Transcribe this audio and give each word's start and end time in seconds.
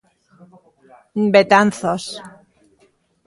Betanzos. 1.33 2.03